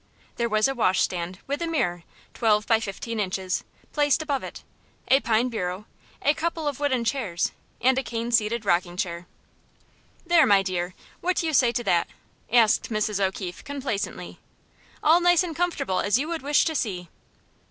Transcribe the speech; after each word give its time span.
There 0.37 0.49
was 0.49 0.67
a 0.67 0.73
washstand, 0.73 1.37
with 1.45 1.61
a 1.61 1.67
mirror, 1.67 2.01
twelve 2.33 2.65
by 2.65 2.79
fifteen 2.79 3.19
inches, 3.19 3.63
placed 3.93 4.23
above 4.23 4.41
it, 4.43 4.63
a 5.07 5.19
pine 5.19 5.47
bureau, 5.47 5.85
a 6.23 6.33
couple 6.33 6.67
of 6.67 6.79
wooden 6.79 7.05
chairs, 7.05 7.51
and 7.81 7.99
a 7.99 8.03
cane 8.03 8.31
seated 8.31 8.65
rocking 8.65 8.97
chair. 8.97 9.27
"There, 10.25 10.47
my 10.47 10.63
dear, 10.63 10.95
what 11.19 11.35
do 11.35 11.45
you 11.45 11.53
say 11.53 11.71
to 11.73 11.83
that?" 11.83 12.07
asked 12.51 12.89
Mrs. 12.89 13.23
O'Keefe, 13.23 13.63
complacently. 13.63 14.39
"All 15.03 15.21
nice 15.21 15.43
and 15.43 15.55
comfortable 15.55 15.99
as 15.99 16.17
you 16.17 16.27
would 16.29 16.41
wish 16.41 16.65
to 16.65 16.73
see." 16.73 17.07